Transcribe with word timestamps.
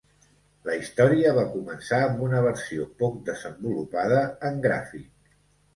La 0.69 0.77
història 0.77 1.33
va 1.35 1.43
començar 1.51 2.01
amb 2.07 2.25
una 2.29 2.41
versió 2.49 2.89
poc 3.03 3.23
desenvolupada 3.31 4.27
en 4.53 4.63
gràfic. 4.69 5.11